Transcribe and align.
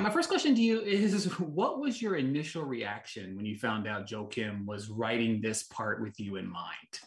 My 0.00 0.08
first 0.08 0.30
question 0.30 0.54
to 0.54 0.62
you 0.62 0.80
is 0.80 1.24
What 1.38 1.78
was 1.78 2.00
your 2.00 2.16
initial 2.16 2.64
reaction 2.64 3.36
when 3.36 3.44
you 3.44 3.56
found 3.56 3.86
out 3.86 4.06
Joel 4.06 4.26
Kim 4.26 4.64
was 4.64 4.88
writing 4.88 5.42
this 5.42 5.64
part 5.64 6.00
with 6.00 6.18
you 6.18 6.36
in 6.36 6.50
mind? 6.50 7.00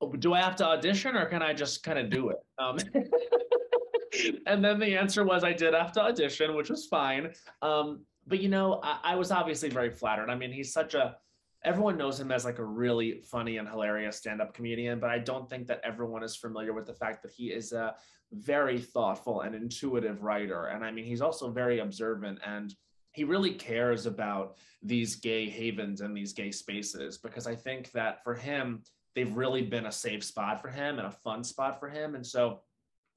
Oh, 0.00 0.12
do 0.12 0.34
I 0.34 0.40
have 0.40 0.54
to 0.56 0.66
audition 0.66 1.16
or 1.16 1.26
can 1.26 1.42
I 1.42 1.52
just 1.52 1.82
kind 1.82 1.98
of 1.98 2.10
do 2.10 2.28
it? 2.28 2.36
Um, 2.58 2.78
and 4.46 4.64
then 4.64 4.78
the 4.78 4.96
answer 4.96 5.24
was 5.24 5.42
I 5.42 5.52
did 5.52 5.74
have 5.74 5.90
to 5.92 6.02
audition, 6.02 6.54
which 6.54 6.70
was 6.70 6.86
fine. 6.86 7.32
Um, 7.60 8.04
but 8.26 8.40
you 8.40 8.48
know, 8.48 8.80
I, 8.84 9.00
I 9.02 9.14
was 9.16 9.32
obviously 9.32 9.68
very 9.68 9.90
flattered. 9.90 10.30
I 10.30 10.36
mean, 10.36 10.52
he's 10.52 10.72
such 10.72 10.94
a 10.94 11.16
everyone 11.64 11.96
knows 11.96 12.20
him 12.20 12.30
as 12.30 12.44
like 12.44 12.58
a 12.58 12.64
really 12.64 13.22
funny 13.24 13.56
and 13.56 13.68
hilarious 13.68 14.16
stand-up 14.16 14.54
comedian 14.54 14.98
but 14.98 15.10
i 15.10 15.18
don't 15.18 15.48
think 15.48 15.66
that 15.66 15.80
everyone 15.84 16.22
is 16.22 16.36
familiar 16.36 16.72
with 16.72 16.86
the 16.86 16.92
fact 16.92 17.22
that 17.22 17.32
he 17.32 17.46
is 17.46 17.72
a 17.72 17.94
very 18.32 18.78
thoughtful 18.78 19.42
and 19.42 19.54
intuitive 19.54 20.22
writer 20.22 20.66
and 20.66 20.84
i 20.84 20.90
mean 20.90 21.04
he's 21.04 21.20
also 21.20 21.50
very 21.50 21.80
observant 21.80 22.38
and 22.46 22.74
he 23.12 23.22
really 23.22 23.52
cares 23.52 24.06
about 24.06 24.56
these 24.82 25.16
gay 25.16 25.48
havens 25.48 26.00
and 26.00 26.16
these 26.16 26.32
gay 26.32 26.50
spaces 26.50 27.18
because 27.18 27.46
i 27.46 27.54
think 27.54 27.90
that 27.92 28.22
for 28.22 28.34
him 28.34 28.82
they've 29.14 29.36
really 29.36 29.62
been 29.62 29.86
a 29.86 29.92
safe 29.92 30.24
spot 30.24 30.60
for 30.60 30.68
him 30.68 30.98
and 30.98 31.06
a 31.06 31.10
fun 31.10 31.44
spot 31.44 31.78
for 31.78 31.88
him 31.88 32.14
and 32.14 32.26
so 32.26 32.60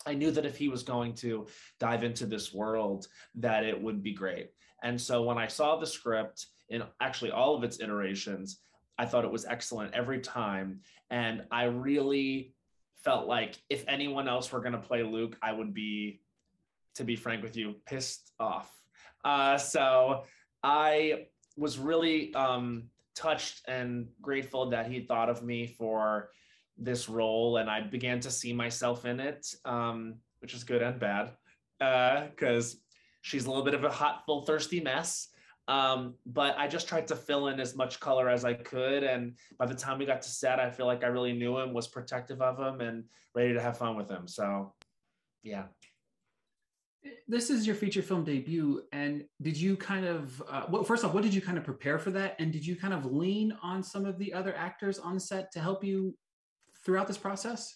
I 0.06 0.14
knew 0.14 0.32
that 0.32 0.46
if 0.46 0.56
he 0.58 0.70
was 0.70 0.84
going 0.84 1.16
to 1.16 1.48
dive 1.80 2.04
into 2.04 2.28
this 2.28 2.54
world, 2.54 3.08
that 3.36 3.64
it 3.64 3.82
would 3.82 4.04
be 4.04 4.14
great. 4.14 4.52
And 4.84 5.02
so 5.02 5.24
when 5.24 5.38
I 5.38 5.48
saw 5.48 5.76
the 5.76 5.88
script 5.88 6.46
in 6.70 6.84
actually 7.02 7.32
all 7.32 7.56
of 7.56 7.64
its 7.64 7.80
iterations, 7.80 8.60
I 8.98 9.06
thought 9.06 9.26
it 9.26 9.32
was 9.32 9.46
excellent 9.46 9.94
every 9.94 10.20
time. 10.20 10.82
And 11.10 11.44
I 11.52 11.66
really 11.66 12.54
felt 12.96 13.28
like 13.28 13.56
if 13.70 13.86
anyone 13.88 14.28
else 14.28 14.52
were 14.52 14.60
going 14.60 14.74
to 14.74 14.80
play 14.80 15.04
Luke, 15.04 15.38
I 15.42 15.54
would 15.54 15.74
be, 15.74 16.22
to 16.96 17.04
be 17.04 17.16
frank 17.16 17.44
with 17.44 17.56
you, 17.56 17.76
pissed 17.86 18.32
off. 18.40 18.72
Uh, 19.24 19.58
so 19.58 20.24
I 20.64 21.28
was 21.56 21.78
really 21.78 22.34
um, 22.34 22.90
touched 23.16 23.62
and 23.68 24.08
grateful 24.22 24.70
that 24.70 24.92
he 24.92 25.02
thought 25.02 25.30
of 25.30 25.44
me 25.44 25.68
for 25.68 26.30
this 26.78 27.10
role, 27.10 27.58
and 27.58 27.70
I 27.70 27.82
began 27.82 28.20
to 28.22 28.32
see 28.32 28.54
myself 28.54 29.06
in 29.06 29.20
it, 29.20 29.48
um, 29.66 30.16
which 30.40 30.54
is 30.54 30.64
good 30.64 30.82
and 30.82 31.00
bad, 31.00 31.32
because 31.80 32.76
uh, 32.76 32.78
she's 33.22 33.46
a 33.46 33.50
little 33.50 33.66
bit 33.66 33.74
of 33.74 33.84
a 33.84 33.90
hot, 33.90 34.24
full, 34.26 34.44
thirsty 34.44 34.80
mess. 34.80 35.30
Um, 35.68 36.16
but 36.26 36.58
I 36.58 36.68
just 36.68 36.88
tried 36.88 37.08
to 37.10 37.16
fill 37.16 37.48
in 37.48 37.60
as 37.60 37.76
much 37.76 38.00
color 38.00 38.30
as 38.30 38.46
I 38.46 38.54
could. 38.54 39.04
And 39.04 39.36
by 39.58 39.66
the 39.66 39.76
time 39.76 40.00
we 40.00 40.06
got 40.06 40.22
to 40.22 40.30
set, 40.30 40.60
I 40.60 40.70
feel 40.70 40.86
like 40.86 41.04
I 41.04 41.08
really 41.08 41.34
knew 41.34 41.58
him, 41.58 41.74
was 41.74 41.88
protective 41.88 42.42
of 42.42 42.58
him, 42.58 42.82
and 42.82 43.04
ready 43.36 43.54
to 43.54 43.62
have 43.62 43.78
fun 43.78 43.98
with 43.98 44.10
him. 44.10 44.28
So, 44.28 44.74
yeah. 45.44 45.66
This 47.28 47.50
is 47.50 47.66
your 47.68 47.76
feature 47.76 48.02
film 48.02 48.24
debut. 48.24 48.84
And 48.92 49.26
did 49.42 49.58
you 49.58 49.78
kind 49.78 50.06
of, 50.06 50.42
uh, 50.50 50.66
well, 50.70 50.84
first 50.84 51.04
off, 51.04 51.14
what 51.14 51.24
did 51.24 51.34
you 51.34 51.42
kind 51.42 51.58
of 51.58 51.64
prepare 51.64 52.00
for 52.00 52.12
that? 52.12 52.36
And 52.40 52.52
did 52.52 52.66
you 52.66 52.76
kind 52.76 52.94
of 52.94 53.06
lean 53.06 53.56
on 53.62 53.84
some 53.84 54.06
of 54.06 54.18
the 54.18 54.34
other 54.34 54.56
actors 54.56 55.00
on 55.00 55.20
set 55.20 55.52
to 55.52 55.60
help 55.60 55.84
you 55.84 56.18
throughout 56.84 57.08
this 57.08 57.18
process? 57.18 57.76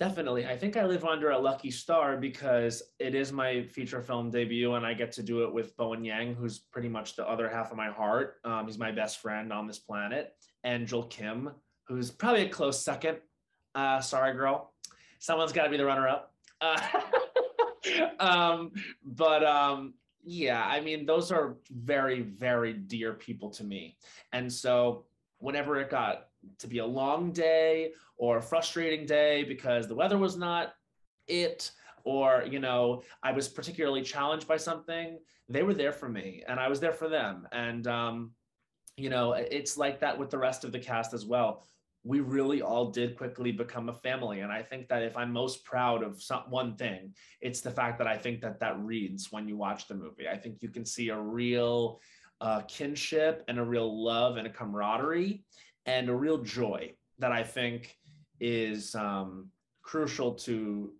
Definitely. 0.00 0.46
I 0.46 0.56
think 0.56 0.78
I 0.78 0.86
live 0.86 1.04
under 1.04 1.32
a 1.32 1.38
lucky 1.38 1.70
star 1.70 2.16
because 2.16 2.82
it 2.98 3.14
is 3.14 3.32
my 3.32 3.64
feature 3.64 4.00
film 4.00 4.30
debut 4.30 4.72
and 4.72 4.86
I 4.86 4.94
get 4.94 5.12
to 5.12 5.22
do 5.22 5.44
it 5.44 5.52
with 5.52 5.76
Bowen 5.76 6.02
Yang, 6.02 6.36
who's 6.36 6.58
pretty 6.58 6.88
much 6.88 7.16
the 7.16 7.28
other 7.28 7.50
half 7.50 7.70
of 7.70 7.76
my 7.76 7.90
heart. 7.90 8.40
Um, 8.42 8.64
he's 8.64 8.78
my 8.78 8.90
best 8.90 9.20
friend 9.20 9.52
on 9.52 9.66
this 9.66 9.78
planet. 9.78 10.34
And 10.64 10.86
Joel 10.86 11.02
Kim, 11.04 11.50
who's 11.84 12.10
probably 12.10 12.46
a 12.46 12.48
close 12.48 12.82
second. 12.82 13.18
Uh, 13.74 14.00
sorry, 14.00 14.32
girl. 14.32 14.72
Someone's 15.18 15.52
got 15.52 15.64
to 15.64 15.70
be 15.70 15.76
the 15.76 15.84
runner 15.84 16.08
up. 16.08 16.32
Uh, 16.62 16.80
um, 18.20 18.72
but 19.04 19.44
um, 19.44 19.92
yeah, 20.24 20.64
I 20.64 20.80
mean, 20.80 21.04
those 21.04 21.30
are 21.30 21.56
very, 21.70 22.22
very 22.22 22.72
dear 22.72 23.12
people 23.12 23.50
to 23.50 23.64
me. 23.64 23.98
And 24.32 24.50
so 24.50 25.04
whenever 25.40 25.80
it 25.80 25.90
got 25.90 26.28
to 26.58 26.66
be 26.66 26.78
a 26.78 26.86
long 26.86 27.32
day 27.32 27.92
or 28.16 28.38
a 28.38 28.42
frustrating 28.42 29.04
day 29.06 29.42
because 29.44 29.88
the 29.88 29.94
weather 29.94 30.18
was 30.18 30.36
not 30.36 30.74
it 31.26 31.70
or 32.04 32.44
you 32.48 32.58
know 32.58 33.02
i 33.22 33.32
was 33.32 33.48
particularly 33.48 34.02
challenged 34.02 34.48
by 34.48 34.56
something 34.56 35.18
they 35.48 35.62
were 35.62 35.74
there 35.74 35.92
for 35.92 36.08
me 36.08 36.42
and 36.48 36.58
i 36.60 36.68
was 36.68 36.80
there 36.80 36.92
for 36.92 37.08
them. 37.08 37.46
And 37.52 37.86
um, 37.86 38.32
you 38.96 39.10
know 39.10 39.32
it's 39.32 39.76
like 39.76 40.00
that 40.00 40.18
with 40.18 40.30
the 40.30 40.38
rest 40.38 40.64
of 40.64 40.72
the 40.72 40.78
cast 40.78 41.14
as 41.14 41.24
well. 41.26 41.66
We 42.02 42.20
really 42.20 42.62
all 42.62 42.90
did 42.90 43.14
quickly 43.16 43.52
become 43.52 43.88
a 43.88 43.94
family. 43.94 44.40
And 44.40 44.52
i 44.52 44.62
think 44.62 44.88
that 44.88 45.02
if 45.02 45.16
i'm 45.16 45.32
most 45.32 45.64
proud 45.64 46.02
of 46.02 46.22
some, 46.22 46.44
one 46.48 46.76
thing 46.76 47.14
it's 47.40 47.60
the 47.60 47.70
fact 47.70 47.98
that 47.98 48.06
i 48.06 48.16
think 48.16 48.40
that 48.40 48.60
that 48.60 48.78
reads 48.80 49.32
when 49.32 49.48
you 49.48 49.56
watch 49.56 49.88
the 49.88 49.94
movie. 49.94 50.28
I 50.28 50.36
think 50.36 50.62
you 50.62 50.68
can 50.68 50.84
see 50.84 51.08
a 51.08 51.18
real 51.18 52.00
uh, 52.40 52.62
kinship 52.62 53.44
and 53.48 53.58
a 53.58 53.64
real 53.64 54.02
love 54.02 54.36
and 54.36 54.46
a 54.46 54.50
camaraderie 54.50 55.44
and 55.86 56.08
a 56.08 56.14
real 56.14 56.38
joy 56.38 56.92
that 57.18 57.32
I 57.32 57.42
think 57.42 57.96
is 58.40 58.94
um, 58.94 59.48
crucial 59.82 60.34
to 60.34 60.92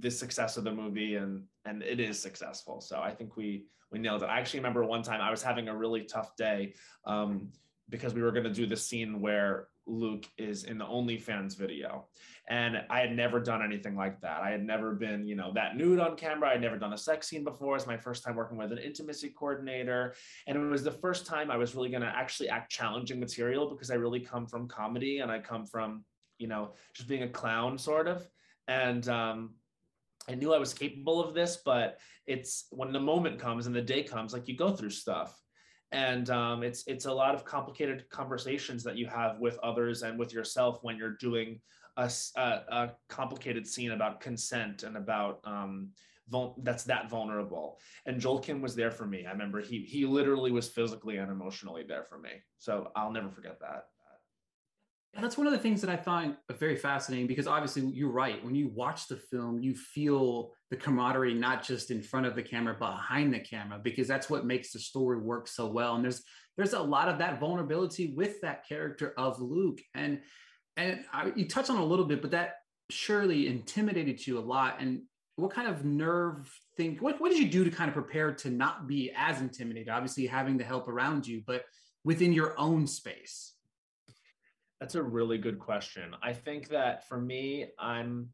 the 0.00 0.10
success 0.10 0.56
of 0.56 0.64
the 0.64 0.72
movie 0.72 1.16
and 1.16 1.44
and 1.64 1.82
it 1.82 2.00
is 2.00 2.18
successful. 2.20 2.80
So 2.80 3.00
i 3.00 3.12
think 3.14 3.36
we 3.36 3.64
we 3.90 3.98
nailed 3.98 4.22
it. 4.22 4.26
I 4.26 4.38
actually 4.38 4.60
remember 4.60 4.84
one 4.84 5.02
time 5.02 5.20
i 5.20 5.30
was 5.30 5.42
having 5.42 5.68
a 5.68 5.76
really 5.76 6.02
tough 6.04 6.36
day 6.36 6.74
um, 7.04 7.50
because 7.88 8.14
we 8.14 8.22
were 8.22 8.32
going 8.32 8.44
to 8.44 8.52
do 8.52 8.66
the 8.66 8.76
scene 8.76 9.20
where 9.20 9.68
Luke 9.88 10.26
is 10.36 10.64
in 10.64 10.78
the 10.78 10.84
OnlyFans 10.84 11.56
video. 11.56 12.06
And 12.48 12.82
I 12.88 13.00
had 13.00 13.14
never 13.14 13.40
done 13.40 13.62
anything 13.62 13.96
like 13.96 14.20
that. 14.20 14.40
I 14.42 14.50
had 14.50 14.64
never 14.64 14.94
been, 14.94 15.26
you 15.26 15.34
know, 15.34 15.52
that 15.54 15.76
nude 15.76 15.98
on 15.98 16.16
camera. 16.16 16.48
I 16.48 16.52
had 16.52 16.60
never 16.60 16.78
done 16.78 16.92
a 16.92 16.98
sex 16.98 17.28
scene 17.28 17.44
before. 17.44 17.76
It's 17.76 17.86
my 17.86 17.96
first 17.96 18.24
time 18.24 18.36
working 18.36 18.56
with 18.56 18.72
an 18.72 18.78
intimacy 18.78 19.30
coordinator. 19.30 20.14
And 20.46 20.56
it 20.56 20.60
was 20.60 20.82
the 20.82 20.90
first 20.90 21.26
time 21.26 21.50
I 21.50 21.56
was 21.56 21.74
really 21.74 21.90
going 21.90 22.02
to 22.02 22.08
actually 22.08 22.48
act 22.48 22.70
challenging 22.70 23.20
material 23.20 23.68
because 23.68 23.90
I 23.90 23.94
really 23.94 24.20
come 24.20 24.46
from 24.46 24.68
comedy 24.68 25.18
and 25.18 25.30
I 25.30 25.40
come 25.40 25.66
from, 25.66 26.04
you 26.38 26.48
know, 26.48 26.72
just 26.94 27.08
being 27.08 27.24
a 27.24 27.28
clown 27.28 27.76
sort 27.76 28.08
of. 28.08 28.26
And 28.66 29.06
um, 29.08 29.54
I 30.28 30.34
knew 30.34 30.52
I 30.54 30.58
was 30.58 30.74
capable 30.74 31.22
of 31.22 31.34
this, 31.34 31.58
but 31.64 31.98
it's 32.26 32.66
when 32.70 32.92
the 32.92 33.00
moment 33.00 33.38
comes 33.38 33.66
and 33.66 33.74
the 33.74 33.82
day 33.82 34.02
comes, 34.02 34.32
like 34.32 34.48
you 34.48 34.56
go 34.56 34.74
through 34.74 34.90
stuff 34.90 35.38
and 35.92 36.30
um, 36.30 36.62
it's 36.62 36.84
it's 36.86 37.06
a 37.06 37.12
lot 37.12 37.34
of 37.34 37.44
complicated 37.44 38.08
conversations 38.10 38.82
that 38.84 38.96
you 38.96 39.06
have 39.06 39.38
with 39.38 39.58
others 39.62 40.02
and 40.02 40.18
with 40.18 40.32
yourself 40.32 40.78
when 40.82 40.96
you're 40.96 41.16
doing 41.16 41.60
a, 41.96 42.10
a, 42.36 42.40
a 42.40 42.92
complicated 43.08 43.66
scene 43.66 43.92
about 43.92 44.20
consent 44.20 44.82
and 44.82 44.96
about 44.96 45.40
um, 45.44 45.88
vul- 46.30 46.56
that's 46.62 46.84
that 46.84 47.10
vulnerable. 47.10 47.78
And 48.06 48.20
Joel 48.20 48.38
Kim 48.38 48.60
was 48.60 48.74
there 48.74 48.90
for 48.90 49.06
me. 49.06 49.26
I 49.26 49.32
remember 49.32 49.60
he 49.60 49.82
he 49.82 50.04
literally 50.06 50.52
was 50.52 50.68
physically 50.68 51.16
and 51.16 51.30
emotionally 51.30 51.84
there 51.86 52.04
for 52.04 52.18
me. 52.18 52.30
So 52.58 52.90
I'll 52.94 53.12
never 53.12 53.30
forget 53.30 53.58
that. 53.60 53.86
That's 55.14 55.38
one 55.38 55.46
of 55.46 55.52
the 55.52 55.58
things 55.58 55.80
that 55.80 55.90
I 55.90 55.96
find 55.96 56.36
uh, 56.48 56.54
very 56.54 56.76
fascinating 56.76 57.26
because 57.26 57.46
obviously 57.46 57.82
you're 57.86 58.10
right. 58.10 58.44
When 58.44 58.54
you 58.54 58.68
watch 58.68 59.08
the 59.08 59.16
film, 59.16 59.60
you 59.60 59.74
feel 59.74 60.52
the 60.70 60.76
camaraderie 60.76 61.34
not 61.34 61.64
just 61.64 61.90
in 61.90 62.02
front 62.02 62.26
of 62.26 62.36
the 62.36 62.42
camera, 62.42 62.76
but 62.78 62.90
behind 62.92 63.32
the 63.32 63.40
camera, 63.40 63.80
because 63.82 64.06
that's 64.06 64.28
what 64.28 64.44
makes 64.44 64.72
the 64.72 64.78
story 64.78 65.18
work 65.18 65.48
so 65.48 65.66
well. 65.66 65.96
And 65.96 66.04
there's 66.04 66.22
there's 66.56 66.72
a 66.72 66.82
lot 66.82 67.08
of 67.08 67.18
that 67.18 67.40
vulnerability 67.40 68.12
with 68.16 68.40
that 68.42 68.66
character 68.68 69.14
of 69.16 69.40
Luke. 69.40 69.80
And 69.94 70.20
and 70.76 71.04
I, 71.12 71.32
you 71.34 71.48
touch 71.48 71.70
on 71.70 71.78
a 71.78 71.84
little 71.84 72.04
bit, 72.04 72.22
but 72.22 72.32
that 72.32 72.56
surely 72.90 73.48
intimidated 73.48 74.24
you 74.24 74.38
a 74.38 74.40
lot. 74.40 74.76
And 74.80 75.02
what 75.36 75.52
kind 75.52 75.68
of 75.68 75.84
nerve 75.84 76.52
think 76.76 77.00
what, 77.00 77.20
what 77.20 77.30
did 77.30 77.38
you 77.38 77.48
do 77.48 77.64
to 77.64 77.70
kind 77.70 77.88
of 77.88 77.94
prepare 77.94 78.32
to 78.34 78.50
not 78.50 78.86
be 78.86 79.12
as 79.16 79.40
intimidated? 79.40 79.88
Obviously 79.88 80.26
having 80.26 80.58
the 80.58 80.64
help 80.64 80.88
around 80.88 81.26
you, 81.26 81.42
but 81.46 81.64
within 82.04 82.32
your 82.32 82.58
own 82.58 82.86
space. 82.86 83.54
That's 84.80 84.94
a 84.94 85.02
really 85.02 85.38
good 85.38 85.58
question. 85.58 86.14
I 86.22 86.32
think 86.32 86.68
that 86.68 87.08
for 87.08 87.20
me, 87.20 87.66
I'm 87.78 88.28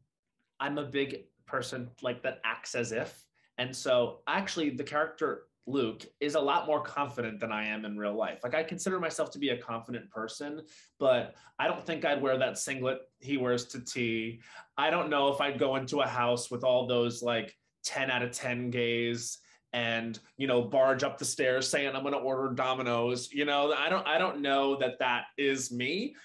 I'm 0.59 0.77
a 0.77 0.85
big 0.85 1.25
person 1.45 1.89
like 2.01 2.23
that 2.23 2.39
acts 2.45 2.75
as 2.75 2.91
if. 2.91 3.25
And 3.57 3.75
so 3.75 4.19
actually 4.27 4.71
the 4.71 4.83
character 4.83 5.43
Luke 5.67 6.05
is 6.19 6.35
a 6.35 6.39
lot 6.39 6.67
more 6.67 6.81
confident 6.81 7.39
than 7.39 7.51
I 7.51 7.65
am 7.65 7.85
in 7.85 7.97
real 7.97 8.13
life. 8.13 8.39
Like 8.43 8.53
I 8.53 8.63
consider 8.63 8.99
myself 8.99 9.31
to 9.31 9.39
be 9.39 9.49
a 9.49 9.57
confident 9.57 10.09
person, 10.11 10.61
but 10.99 11.33
I 11.57 11.67
don't 11.67 11.83
think 11.83 12.05
I'd 12.05 12.21
wear 12.21 12.37
that 12.37 12.59
singlet 12.59 12.99
he 13.19 13.37
wears 13.37 13.65
to 13.67 13.83
tea. 13.83 14.41
I 14.77 14.91
don't 14.91 15.09
know 15.09 15.29
if 15.29 15.41
I'd 15.41 15.57
go 15.57 15.75
into 15.75 16.01
a 16.01 16.07
house 16.07 16.51
with 16.51 16.63
all 16.63 16.85
those 16.85 17.23
like 17.23 17.55
10 17.85 18.11
out 18.11 18.21
of 18.21 18.31
10 18.31 18.69
gays 18.69 19.39
and 19.73 20.19
you 20.37 20.47
know 20.47 20.61
barge 20.61 21.03
up 21.03 21.17
the 21.17 21.25
stairs 21.25 21.67
saying 21.67 21.93
i'm 21.93 22.01
going 22.01 22.13
to 22.13 22.19
order 22.19 22.53
Domino's 22.53 23.29
you 23.33 23.43
know 23.43 23.73
i 23.73 23.89
don't 23.89 24.07
i 24.07 24.17
don't 24.17 24.41
know 24.41 24.77
that 24.77 24.97
that 24.99 25.25
is 25.37 25.69
me 25.71 26.15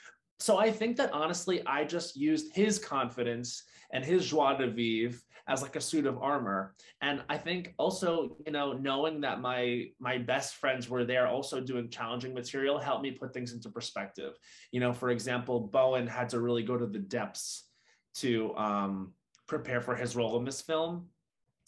so 0.41 0.59
I 0.59 0.71
think 0.71 0.97
that 0.97 1.13
honestly, 1.13 1.65
I 1.67 1.85
just 1.85 2.17
used 2.17 2.55
his 2.55 2.79
confidence 2.79 3.65
and 3.93 4.05
his 4.05 4.27
joie 4.27 4.57
de 4.57 4.71
vivre 4.71 5.21
as 5.49 5.63
like 5.63 5.77
a 5.77 5.81
suit 5.81 6.07
of 6.07 6.23
armor. 6.23 6.75
And 7.03 7.23
I 7.29 7.37
think 7.37 7.75
also, 7.77 8.37
you 8.47 8.53
know, 8.53 8.73
knowing 8.73 9.21
that 9.21 9.41
my 9.41 9.87
my 9.99 10.17
best 10.17 10.57
friends 10.57 10.89
were 10.89 11.05
there 11.05 11.27
also 11.27 11.61
doing 11.61 11.91
challenging 11.91 12.33
material 12.33 12.79
helped 12.79 13.03
me 13.03 13.11
put 13.11 13.35
things 13.35 13.53
into 13.53 13.69
perspective. 13.69 14.39
You 14.73 14.81
know, 14.81 14.93
for 14.93 15.11
example, 15.11 15.61
Bowen 15.61 16.07
had 16.07 16.29
to 16.31 16.41
really 16.41 16.63
go 16.63 16.77
to 16.79 16.87
the 16.87 16.99
depths 16.99 17.67
to 18.15 18.55
um, 18.57 19.13
prepare 19.47 19.81
for 19.81 19.95
his 19.95 20.17
role 20.17 20.39
in 20.39 20.45
this 20.45 20.61
film. 20.61 21.09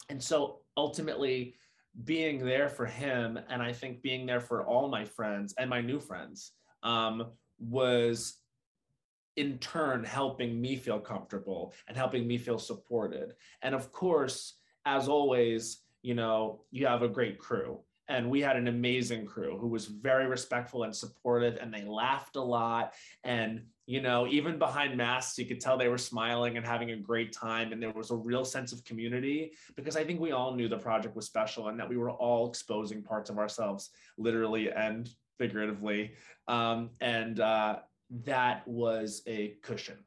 And 0.09 0.21
so 0.21 0.61
ultimately, 0.77 1.55
being 2.05 2.43
there 2.43 2.69
for 2.69 2.85
him 2.85 3.39
and 3.49 3.61
I 3.61 3.71
think 3.71 4.01
being 4.01 4.25
there 4.25 4.41
for 4.41 4.65
all 4.65 4.87
my 4.87 5.05
friends 5.05 5.53
and 5.59 5.69
my 5.69 5.79
new 5.79 5.99
friends 5.99 6.53
um, 6.81 7.31
was 7.59 8.39
in 9.35 9.57
turn 9.57 10.03
helping 10.03 10.59
me 10.61 10.75
feel 10.75 10.99
comfortable 10.99 11.73
and 11.87 11.97
helping 11.97 12.27
me 12.27 12.37
feel 12.37 12.59
supported. 12.59 13.33
And 13.61 13.73
of 13.73 13.91
course, 13.91 14.55
as 14.85 15.07
always, 15.07 15.79
you 16.01 16.13
know, 16.13 16.61
you 16.71 16.85
have 16.85 17.01
a 17.01 17.07
great 17.07 17.39
crew. 17.39 17.79
And 18.09 18.29
we 18.29 18.41
had 18.41 18.57
an 18.57 18.67
amazing 18.67 19.25
crew 19.25 19.57
who 19.57 19.69
was 19.69 19.85
very 19.85 20.27
respectful 20.27 20.83
and 20.83 20.93
supportive, 20.93 21.57
and 21.61 21.73
they 21.73 21.85
laughed 21.85 22.35
a 22.35 22.41
lot. 22.41 22.93
And, 23.23 23.63
you 23.85 24.01
know, 24.01 24.27
even 24.27 24.59
behind 24.59 24.97
masks, 24.97 25.37
you 25.39 25.45
could 25.45 25.61
tell 25.61 25.77
they 25.77 25.87
were 25.87 25.97
smiling 25.97 26.57
and 26.57 26.67
having 26.67 26.91
a 26.91 26.97
great 26.97 27.31
time. 27.31 27.71
And 27.71 27.81
there 27.81 27.93
was 27.93 28.11
a 28.11 28.15
real 28.15 28.43
sense 28.43 28.73
of 28.73 28.83
community 28.83 29.53
because 29.77 29.95
I 29.95 30.03
think 30.03 30.19
we 30.19 30.33
all 30.33 30.53
knew 30.53 30.67
the 30.67 30.77
project 30.77 31.15
was 31.15 31.25
special 31.25 31.69
and 31.69 31.79
that 31.79 31.87
we 31.87 31.95
were 31.95 32.11
all 32.11 32.49
exposing 32.49 33.01
parts 33.01 33.29
of 33.29 33.37
ourselves, 33.37 33.91
literally 34.17 34.69
and 34.69 35.09
figuratively. 35.39 36.11
Um, 36.49 36.89
and 36.99 37.39
uh, 37.39 37.79
that 38.25 38.67
was 38.67 39.21
a 39.27 39.55
cushion. 39.61 39.97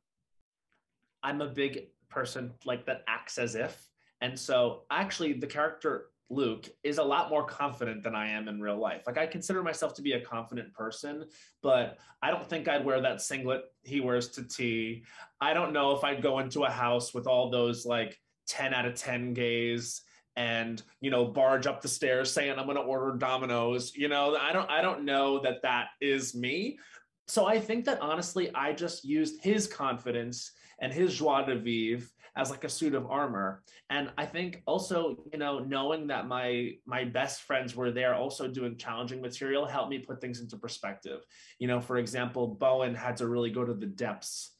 I'm 1.22 1.40
a 1.40 1.48
big 1.48 1.88
person 2.08 2.52
like 2.64 2.86
that 2.86 3.02
acts 3.08 3.38
as 3.38 3.54
if. 3.54 3.88
And 4.20 4.38
so 4.38 4.82
actually 4.90 5.34
the 5.34 5.46
character 5.46 6.06
Luke 6.28 6.68
is 6.82 6.98
a 6.98 7.04
lot 7.04 7.30
more 7.30 7.44
confident 7.44 8.02
than 8.02 8.14
I 8.14 8.30
am 8.30 8.48
in 8.48 8.60
real 8.60 8.78
life. 8.78 9.02
Like 9.06 9.18
I 9.18 9.26
consider 9.26 9.62
myself 9.62 9.94
to 9.94 10.02
be 10.02 10.12
a 10.12 10.20
confident 10.20 10.72
person, 10.72 11.24
but 11.62 11.98
I 12.22 12.30
don't 12.30 12.48
think 12.48 12.66
I'd 12.66 12.84
wear 12.84 13.00
that 13.00 13.20
singlet 13.20 13.62
he 13.84 14.00
wears 14.00 14.28
to 14.30 14.42
tea. 14.42 15.04
I 15.40 15.54
don't 15.54 15.72
know 15.72 15.92
if 15.92 16.02
I'd 16.02 16.22
go 16.22 16.40
into 16.40 16.64
a 16.64 16.70
house 16.70 17.14
with 17.14 17.26
all 17.26 17.50
those 17.50 17.86
like 17.86 18.18
10 18.48 18.74
out 18.74 18.86
of 18.86 18.94
10 18.94 19.34
gays 19.34 20.02
and 20.36 20.82
you 21.00 21.10
know 21.10 21.24
barge 21.24 21.66
up 21.66 21.80
the 21.80 21.88
stairs 21.88 22.30
saying 22.30 22.58
i'm 22.58 22.66
going 22.66 22.76
to 22.76 22.82
order 22.82 23.16
Domino's 23.16 23.94
you 23.96 24.08
know 24.08 24.36
i 24.36 24.52
don't 24.52 24.70
i 24.70 24.82
don't 24.82 25.04
know 25.04 25.40
that 25.40 25.62
that 25.62 25.86
is 26.00 26.34
me 26.34 26.78
so 27.26 27.46
i 27.46 27.58
think 27.58 27.84
that 27.84 28.00
honestly 28.00 28.52
i 28.54 28.72
just 28.72 29.04
used 29.04 29.42
his 29.42 29.66
confidence 29.66 30.52
and 30.80 30.92
his 30.92 31.14
joie 31.14 31.44
de 31.44 31.58
vivre 31.58 32.06
as 32.36 32.50
like 32.50 32.64
a 32.64 32.68
suit 32.68 32.94
of 32.94 33.10
armor. 33.10 33.62
And 33.90 34.10
i 34.18 34.26
think 34.26 34.62
also 34.66 35.16
you 35.32 35.38
know 35.38 35.58
knowing 35.58 36.06
that 36.08 36.28
my 36.28 36.72
my 36.84 37.04
best 37.04 37.42
friends 37.42 37.74
were 37.74 37.90
there 37.90 38.14
also 38.14 38.46
doing 38.46 38.76
challenging 38.76 39.22
material 39.22 39.64
helped 39.66 39.90
me 39.90 39.98
put 39.98 40.20
things 40.20 40.40
into 40.40 40.56
perspective. 40.56 41.24
You 41.58 41.68
know 41.68 41.80
for 41.80 41.96
example 41.96 42.46
bowen 42.46 42.94
had 42.94 43.16
to 43.16 43.26
really 43.26 43.50
go 43.50 43.64
to 43.64 43.74
the 43.74 43.86
depths 43.86 44.52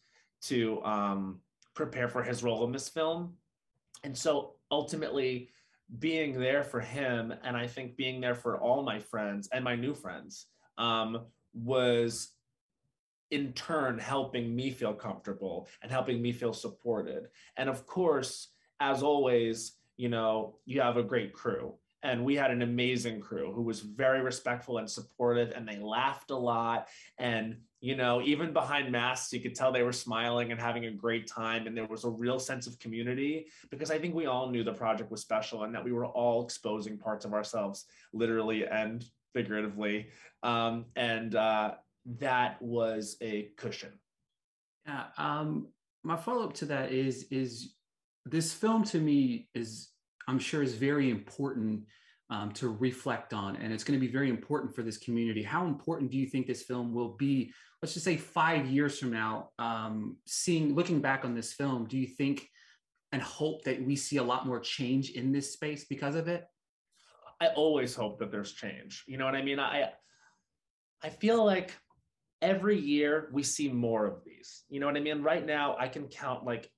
to 0.43 0.83
um, 0.85 1.41
prepare 1.75 2.09
for 2.09 2.23
his 2.23 2.43
role 2.43 2.65
in 2.65 2.73
this 2.73 2.89
film. 2.89 3.35
And 4.05 4.17
so 4.17 4.55
ultimately 4.71 5.51
being 5.99 6.39
there 6.39 6.65
for 6.65 6.81
him 6.81 7.33
and 7.45 7.57
i 7.57 7.65
think 7.65 7.97
being 7.97 8.21
there 8.21 8.35
for 8.35 8.59
all 8.59 8.83
my 8.83 8.99
friends 8.99 9.49
and 9.53 9.63
my 9.63 9.77
new 9.77 9.95
friends 9.95 10.47
um, 10.79 11.27
was 11.55 12.33
in 13.31 13.53
turn 13.53 13.99
helping 13.99 14.55
me 14.55 14.71
feel 14.71 14.95
comfortable 14.95 15.69
and 15.83 15.91
helping 15.91 16.23
me 16.23 16.33
feel 16.33 16.53
supported. 16.53 17.29
And 17.57 17.69
of 17.69 17.87
course, 17.87 18.49
as 18.81 19.03
always, 19.03 19.73
you 19.97 20.09
know, 20.09 20.59
you 20.65 20.81
have 20.81 20.97
a 20.97 21.03
great 21.03 21.33
crew. 21.33 21.75
And 22.03 22.25
we 22.25 22.37
had 22.37 22.53
an 22.53 22.63
amazing 22.63 23.21
crew 23.21 23.53
who 23.53 23.63
was 23.63 23.81
very 23.81 24.21
respectful 24.21 24.79
and 24.79 24.89
supportive, 24.89 25.53
and 25.57 25.67
they 25.67 25.79
laughed 25.79 26.31
a 26.31 26.37
lot. 26.37 26.87
And, 27.19 27.57
you 27.81 27.97
know, 27.97 28.23
even 28.23 28.53
behind 28.53 28.93
masks, 28.93 29.33
you 29.33 29.41
could 29.41 29.57
tell 29.57 29.73
they 29.73 29.83
were 29.83 29.93
smiling 29.93 30.53
and 30.53 30.61
having 30.61 30.85
a 30.85 30.93
great 30.93 31.27
time. 31.27 31.67
And 31.67 31.77
there 31.77 31.87
was 31.87 32.05
a 32.05 32.11
real 32.11 32.39
sense 32.39 32.69
of 32.69 32.79
community 32.79 33.47
because 33.71 33.91
I 33.91 33.99
think 33.99 34.15
we 34.15 34.27
all 34.27 34.51
knew 34.51 34.63
the 34.63 34.73
project 34.73 35.11
was 35.11 35.23
special 35.23 35.65
and 35.65 35.75
that 35.75 35.83
we 35.83 35.91
were 35.91 36.07
all 36.07 36.45
exposing 36.45 36.97
parts 36.97 37.25
of 37.25 37.33
ourselves, 37.33 37.87
literally 38.13 38.67
and 38.67 39.05
figuratively. 39.33 40.11
Um, 40.45 40.85
and, 40.95 41.35
uh, 41.35 41.75
that 42.19 42.61
was 42.63 43.17
a 43.21 43.51
cushion. 43.57 43.93
Yeah. 44.87 45.05
Um, 45.19 45.69
my 46.05 46.17
follow 46.17 46.45
up 46.45 46.55
to 46.55 46.67
that 46.67 46.93
is 46.93 47.27
is 47.31 47.75
this 48.25 48.53
film 48.53 48.85
to 48.85 49.01
me 49.01 49.49
is 49.55 49.91
I'm 50.29 50.39
sure 50.39 50.63
is 50.63 50.75
very 50.75 51.11
important 51.11 51.85
um, 52.31 52.53
to 52.53 52.69
reflect 52.69 53.33
on, 53.33 53.57
and 53.57 53.73
it's 53.73 53.85
going 53.85 53.99
to 53.99 54.05
be 54.05 54.13
very 54.13 54.31
important 54.31 54.75
for 54.75 54.83
this 54.83 54.99
community. 54.99 55.43
How 55.43 55.67
important 55.67 56.11
do 56.11 56.17
you 56.17 56.27
think 56.27 56.47
this 56.47 56.63
film 56.63 56.93
will 56.93 57.17
be? 57.17 57.53
Let's 57.83 57.95
just 57.95 58.05
say 58.05 58.17
five 58.17 58.67
years 58.67 58.99
from 58.99 59.13
now, 59.13 59.51
um, 59.59 60.17
seeing 60.27 60.75
looking 60.75 61.01
back 61.01 61.25
on 61.25 61.35
this 61.35 61.53
film, 61.53 61.87
do 61.87 61.99
you 61.99 62.07
think 62.07 62.49
and 63.13 63.23
hope 63.23 63.63
that 63.65 63.81
we 63.81 63.95
see 63.95 64.17
a 64.17 64.23
lot 64.23 64.47
more 64.47 64.59
change 64.59 65.11
in 65.11 65.31
this 65.31 65.53
space 65.53 65.85
because 65.89 66.17
of 66.17 66.27
it? 66.27 66.45
I 67.41 67.49
always 67.49 67.95
hope 67.95 68.19
that 68.19 68.33
there's 68.33 68.53
change. 68.53 69.05
You 69.07 69.19
know 69.19 69.25
what 69.25 69.37
I 69.37 69.43
mean? 69.43 69.61
I 69.61 69.91
I 71.03 71.11
feel 71.11 71.45
like 71.45 71.77
every 72.43 72.79
year 72.79 73.29
we 73.33 73.43
see 73.43 73.69
more 73.69 74.07
of 74.07 74.25
these. 74.25 74.65
You 74.69 74.81
know 74.81 74.87
what 74.87 74.97
I 74.97 75.01
mean? 75.01 75.23
Right 75.23 75.45
now, 75.45 75.77
I 75.79 75.89
can 75.89 76.09
count 76.09 76.45
like 76.45 76.71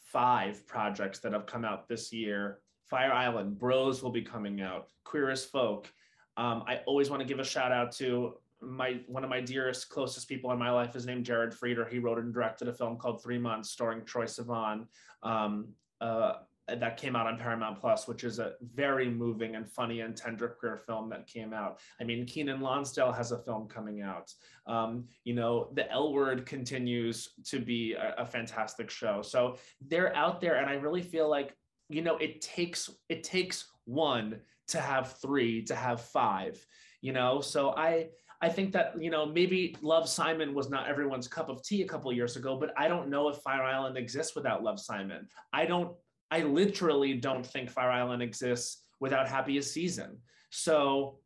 five 0.00 0.66
projects 0.66 1.18
that 1.20 1.32
have 1.32 1.46
come 1.46 1.64
out 1.64 1.88
this 1.88 2.12
year. 2.12 2.58
Fire 2.88 3.12
Island, 3.12 3.58
Bros 3.58 4.02
will 4.02 4.10
be 4.10 4.22
coming 4.22 4.60
out. 4.60 4.88
Queer 5.04 5.30
as 5.30 5.44
Folk. 5.44 5.90
Um, 6.36 6.64
I 6.66 6.80
always 6.86 7.10
want 7.10 7.20
to 7.20 7.28
give 7.28 7.38
a 7.38 7.44
shout 7.44 7.72
out 7.72 7.92
to 7.92 8.34
my 8.60 9.00
one 9.06 9.24
of 9.24 9.30
my 9.30 9.40
dearest, 9.40 9.88
closest 9.88 10.28
people 10.28 10.50
in 10.52 10.58
my 10.58 10.70
life 10.70 10.96
is 10.96 11.06
named 11.06 11.24
Jared 11.24 11.52
Frieder. 11.52 11.88
He 11.88 11.98
wrote 11.98 12.18
and 12.18 12.32
directed 12.32 12.68
a 12.68 12.72
film 12.72 12.96
called 12.96 13.22
Three 13.22 13.38
Months, 13.38 13.70
starring 13.70 14.00
Troye 14.02 14.24
Sivan. 14.24 14.86
Um, 15.22 15.68
uh, 16.00 16.34
that 16.68 16.96
came 16.96 17.14
out 17.14 17.26
on 17.26 17.38
Paramount 17.38 17.78
Plus, 17.78 18.08
which 18.08 18.24
is 18.24 18.38
a 18.38 18.52
very 18.74 19.08
moving 19.08 19.54
and 19.56 19.68
funny 19.68 20.00
and 20.00 20.16
tender 20.16 20.48
queer 20.48 20.78
film 20.86 21.10
that 21.10 21.26
came 21.26 21.52
out. 21.52 21.80
I 22.00 22.04
mean, 22.04 22.24
Keiynan 22.26 22.60
Lonsdale 22.60 23.12
has 23.12 23.32
a 23.32 23.38
film 23.38 23.68
coming 23.68 24.00
out. 24.00 24.32
Um, 24.66 25.04
you 25.24 25.34
know, 25.34 25.68
The 25.74 25.90
L 25.90 26.12
Word 26.12 26.46
continues 26.46 27.30
to 27.44 27.58
be 27.58 27.92
a, 27.92 28.14
a 28.18 28.26
fantastic 28.26 28.90
show. 28.90 29.20
So 29.20 29.58
they're 29.86 30.14
out 30.16 30.40
there, 30.40 30.56
and 30.56 30.70
I 30.70 30.74
really 30.74 31.02
feel 31.02 31.28
like 31.28 31.54
you 31.90 32.00
know 32.00 32.16
it 32.16 32.40
takes 32.40 32.90
it 33.08 33.22
takes 33.24 33.70
one 33.84 34.40
to 34.68 34.80
have 34.80 35.16
three 35.20 35.62
to 35.64 35.74
have 35.74 36.00
five. 36.00 36.64
You 37.02 37.12
know, 37.12 37.42
so 37.42 37.74
I 37.76 38.08
I 38.40 38.48
think 38.48 38.72
that 38.72 39.00
you 39.00 39.10
know 39.10 39.26
maybe 39.26 39.76
Love 39.80 40.08
Simon 40.08 40.54
was 40.54 40.70
not 40.70 40.88
everyone's 40.88 41.28
cup 41.28 41.48
of 41.48 41.62
tea 41.62 41.82
a 41.82 41.86
couple 41.86 42.12
years 42.12 42.36
ago, 42.36 42.58
but 42.58 42.72
I 42.76 42.88
don't 42.88 43.08
know 43.08 43.28
if 43.28 43.36
Fire 43.38 43.62
Island 43.62 43.96
exists 43.96 44.34
without 44.34 44.62
Love 44.62 44.80
Simon. 44.80 45.28
I 45.52 45.66
don't 45.66 45.94
I 46.30 46.42
literally 46.42 47.14
don't 47.14 47.46
think 47.46 47.70
Fire 47.70 47.90
Island 47.90 48.22
exists 48.22 48.82
without 49.00 49.28
Happiest 49.28 49.72
Season. 49.72 50.18
So 50.50 51.18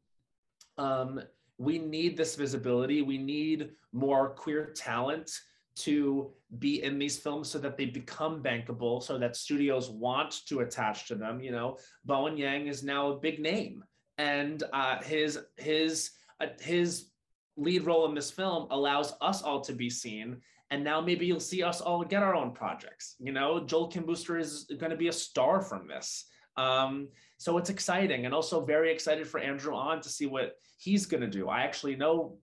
um, 0.76 1.20
we 1.58 1.78
need 1.78 2.16
this 2.16 2.34
visibility. 2.36 3.02
We 3.02 3.18
need 3.18 3.70
more 3.92 4.30
queer 4.30 4.72
talent 4.74 5.30
to 5.76 6.32
be 6.58 6.82
in 6.82 6.98
these 6.98 7.18
films 7.18 7.48
so 7.48 7.58
that 7.58 7.76
they 7.76 7.86
become 7.86 8.42
bankable, 8.42 9.02
so 9.02 9.18
that 9.18 9.36
studios 9.36 9.90
want 9.90 10.44
to 10.46 10.60
attach 10.60 11.06
to 11.08 11.14
them. 11.14 11.40
You 11.40 11.52
know, 11.52 11.78
Bowen 12.04 12.36
Yang 12.36 12.66
is 12.66 12.82
now 12.82 13.12
a 13.12 13.18
big 13.18 13.38
name, 13.38 13.84
and 14.16 14.62
uh, 14.72 15.00
his 15.02 15.38
his 15.56 16.10
uh, 16.40 16.46
his 16.60 17.10
lead 17.56 17.84
role 17.84 18.06
in 18.06 18.14
this 18.14 18.30
film 18.30 18.66
allows 18.70 19.14
us 19.20 19.42
all 19.42 19.60
to 19.60 19.72
be 19.72 19.90
seen 19.90 20.40
and 20.70 20.84
now 20.84 21.00
maybe 21.00 21.26
you'll 21.26 21.40
see 21.40 21.62
us 21.62 21.80
all 21.80 22.04
get 22.04 22.22
our 22.22 22.34
own 22.34 22.52
projects. 22.52 23.16
You 23.18 23.32
know, 23.32 23.60
Joel 23.60 23.88
Kim 23.88 24.04
Booster 24.04 24.38
is 24.38 24.64
going 24.78 24.90
to 24.90 24.96
be 24.96 25.08
a 25.08 25.12
star 25.12 25.60
from 25.62 25.88
this. 25.88 26.26
Um, 26.56 27.08
so 27.38 27.56
it's 27.56 27.70
exciting 27.70 28.26
and 28.26 28.34
also 28.34 28.64
very 28.64 28.92
excited 28.92 29.26
for 29.26 29.40
Andrew 29.40 29.74
Ahn 29.74 30.00
to 30.02 30.08
see 30.08 30.26
what 30.26 30.56
he's 30.76 31.06
going 31.06 31.20
to 31.20 31.28
do. 31.28 31.48
I 31.48 31.62
actually 31.62 31.96
know 31.96 32.38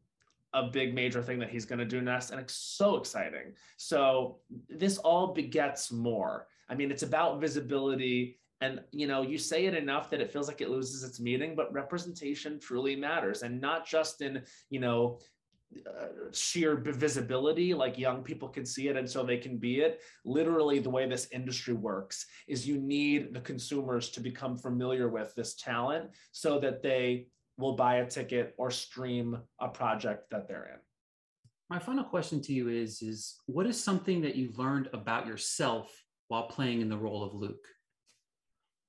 a 0.53 0.63
big 0.63 0.95
major 0.95 1.21
thing 1.21 1.37
that 1.39 1.49
he's 1.49 1.65
going 1.65 1.79
to 1.79 1.85
do 1.85 2.01
next 2.01 2.31
and 2.31 2.39
it's 2.39 2.55
so 2.55 2.95
exciting. 2.95 3.53
So 3.77 4.39
this 4.69 4.97
all 4.97 5.33
begets 5.33 5.91
more. 5.91 6.47
I 6.69 6.75
mean, 6.75 6.91
it's 6.91 7.03
about 7.03 7.41
visibility 7.41 8.39
and 8.61 8.81
you 8.91 9.05
know 9.05 9.21
you 9.21 9.37
say 9.37 9.65
it 9.65 9.73
enough 9.73 10.09
that 10.09 10.21
it 10.21 10.31
feels 10.31 10.47
like 10.47 10.61
it 10.61 10.69
loses 10.69 11.03
its 11.03 11.19
meaning 11.19 11.55
but 11.55 11.73
representation 11.73 12.57
truly 12.57 12.95
matters 12.95 13.43
and 13.43 13.59
not 13.59 13.85
just 13.85 14.21
in 14.21 14.41
you 14.69 14.79
know 14.79 15.19
uh, 15.87 16.31
sheer 16.31 16.75
visibility 16.75 17.73
like 17.73 17.97
young 17.97 18.23
people 18.23 18.47
can 18.47 18.65
see 18.65 18.87
it 18.87 18.95
and 18.95 19.09
so 19.09 19.23
they 19.23 19.37
can 19.37 19.57
be 19.57 19.79
it. 19.81 20.01
Literally 20.23 20.79
the 20.79 20.89
way 20.89 21.07
this 21.07 21.27
industry 21.31 21.73
works 21.73 22.25
is 22.47 22.67
you 22.67 22.77
need 22.77 23.33
the 23.33 23.41
consumers 23.41 24.09
to 24.11 24.19
become 24.19 24.57
familiar 24.57 25.09
with 25.09 25.33
this 25.35 25.55
talent 25.55 26.09
so 26.31 26.59
that 26.59 26.81
they 26.81 27.27
will 27.57 27.75
buy 27.75 27.97
a 27.97 28.09
ticket 28.09 28.53
or 28.57 28.71
stream 28.71 29.37
a 29.59 29.67
project 29.67 30.29
that 30.31 30.47
they're 30.47 30.69
in. 30.73 30.79
My 31.69 31.79
final 31.79 32.03
question 32.03 32.41
to 32.41 32.53
you 32.53 32.69
is 32.69 33.01
is 33.01 33.39
what 33.47 33.65
is 33.65 33.81
something 33.81 34.21
that 34.21 34.35
you 34.35 34.51
learned 34.55 34.89
about 34.93 35.25
yourself 35.25 35.91
while 36.27 36.47
playing 36.47 36.81
in 36.81 36.89
the 36.89 36.97
role 36.97 37.23
of 37.23 37.33
luke? 37.33 37.65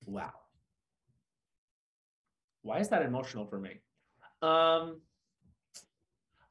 Wow. 0.04 0.32
Why 2.62 2.78
is 2.78 2.88
that 2.88 3.02
emotional 3.02 3.46
for 3.46 3.58
me? 3.58 3.80
Um 4.42 5.00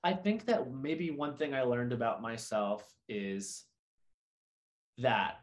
I 0.06 0.14
think 0.14 0.46
that 0.46 0.72
maybe 0.72 1.10
one 1.10 1.36
thing 1.36 1.56
I 1.56 1.64
learned 1.64 1.92
about 1.92 2.22
myself 2.22 2.88
is 3.10 3.64
that 5.00 5.40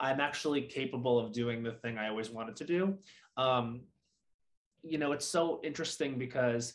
I'm 0.00 0.18
actually 0.18 0.62
capable 0.62 1.16
of 1.16 1.32
doing 1.32 1.62
the 1.62 1.70
thing 1.70 1.96
I 1.96 2.08
always 2.08 2.28
wanted 2.28 2.56
to 2.56 2.64
do. 2.64 2.98
Um, 3.36 3.82
you 4.82 4.98
know, 4.98 5.12
it's 5.12 5.24
so 5.24 5.60
interesting 5.62 6.18
because 6.18 6.74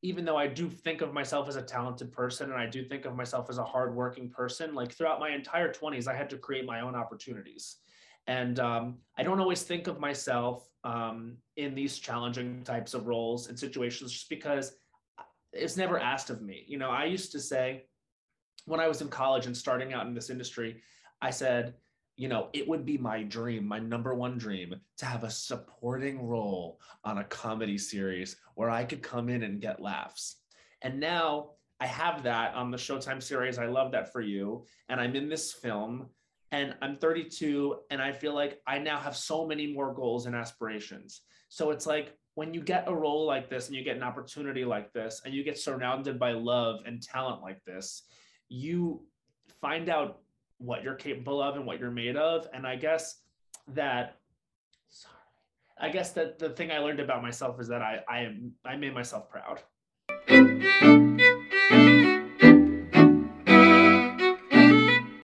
even 0.00 0.24
though 0.24 0.38
I 0.38 0.46
do 0.46 0.70
think 0.70 1.02
of 1.02 1.12
myself 1.12 1.50
as 1.50 1.56
a 1.56 1.62
talented 1.62 2.12
person 2.12 2.50
and 2.50 2.58
I 2.58 2.66
do 2.66 2.82
think 2.82 3.04
of 3.04 3.14
myself 3.14 3.50
as 3.50 3.58
a 3.58 3.64
hardworking 3.64 4.30
person, 4.30 4.74
like 4.74 4.92
throughout 4.92 5.20
my 5.20 5.34
entire 5.34 5.70
20s, 5.70 6.08
I 6.08 6.14
had 6.14 6.30
to 6.30 6.38
create 6.38 6.64
my 6.64 6.80
own 6.80 6.94
opportunities. 6.94 7.76
And 8.26 8.58
um, 8.58 8.96
I 9.18 9.22
don't 9.22 9.40
always 9.40 9.64
think 9.64 9.86
of 9.86 10.00
myself 10.00 10.66
um, 10.82 11.36
in 11.56 11.74
these 11.74 11.98
challenging 11.98 12.64
types 12.64 12.94
of 12.94 13.06
roles 13.06 13.48
and 13.48 13.58
situations 13.58 14.12
just 14.12 14.30
because 14.30 14.72
it's 15.56 15.76
never 15.76 15.98
asked 15.98 16.30
of 16.30 16.42
me. 16.42 16.64
You 16.66 16.78
know, 16.78 16.90
I 16.90 17.04
used 17.04 17.32
to 17.32 17.40
say 17.40 17.84
when 18.66 18.80
I 18.80 18.88
was 18.88 19.00
in 19.00 19.08
college 19.08 19.46
and 19.46 19.56
starting 19.56 19.92
out 19.92 20.06
in 20.06 20.14
this 20.14 20.30
industry, 20.30 20.82
I 21.20 21.30
said, 21.30 21.74
you 22.16 22.28
know, 22.28 22.48
it 22.52 22.66
would 22.66 22.84
be 22.84 22.96
my 22.96 23.22
dream, 23.22 23.66
my 23.66 23.78
number 23.78 24.14
one 24.14 24.38
dream, 24.38 24.74
to 24.98 25.06
have 25.06 25.24
a 25.24 25.30
supporting 25.30 26.26
role 26.26 26.80
on 27.04 27.18
a 27.18 27.24
comedy 27.24 27.76
series 27.76 28.36
where 28.54 28.70
I 28.70 28.84
could 28.84 29.02
come 29.02 29.28
in 29.28 29.42
and 29.42 29.60
get 29.60 29.82
laughs. 29.82 30.36
And 30.82 30.98
now 30.98 31.50
I 31.78 31.86
have 31.86 32.22
that 32.22 32.54
on 32.54 32.70
the 32.70 32.76
Showtime 32.76 33.22
series. 33.22 33.58
I 33.58 33.66
love 33.66 33.92
that 33.92 34.12
for 34.12 34.22
you. 34.22 34.64
And 34.88 35.00
I'm 35.00 35.14
in 35.14 35.28
this 35.28 35.52
film 35.52 36.08
and 36.52 36.74
I'm 36.80 36.96
32 36.96 37.80
and 37.90 38.00
I 38.00 38.12
feel 38.12 38.34
like 38.34 38.60
I 38.66 38.78
now 38.78 38.98
have 38.98 39.16
so 39.16 39.46
many 39.46 39.72
more 39.72 39.92
goals 39.92 40.26
and 40.26 40.34
aspirations. 40.34 41.20
So 41.48 41.70
it's 41.70 41.86
like 41.86 42.16
when 42.36 42.52
you 42.52 42.60
get 42.60 42.84
a 42.86 42.94
role 42.94 43.24
like 43.24 43.48
this 43.48 43.66
and 43.66 43.74
you 43.74 43.82
get 43.82 43.96
an 43.96 44.02
opportunity 44.02 44.62
like 44.64 44.92
this 44.92 45.22
and 45.24 45.32
you 45.32 45.42
get 45.42 45.58
surrounded 45.58 46.18
by 46.18 46.32
love 46.32 46.80
and 46.86 47.02
talent 47.02 47.40
like 47.42 47.64
this, 47.64 48.02
you 48.50 49.00
find 49.58 49.88
out 49.88 50.20
what 50.58 50.82
you're 50.82 50.94
capable 50.94 51.42
of 51.42 51.56
and 51.56 51.64
what 51.64 51.80
you're 51.80 51.90
made 51.90 52.14
of. 52.14 52.46
And 52.52 52.66
I 52.66 52.76
guess 52.76 53.22
that 53.68 54.18
sorry. 54.90 55.14
I 55.80 55.88
guess 55.88 56.12
that 56.12 56.38
the 56.38 56.50
thing 56.50 56.70
I 56.70 56.78
learned 56.78 57.00
about 57.00 57.22
myself 57.22 57.58
is 57.58 57.68
that 57.68 57.80
I 57.80 58.00
I 58.06 58.20
am 58.20 58.52
I 58.66 58.76
made 58.76 58.92
myself 58.92 59.30
proud. 59.30 59.62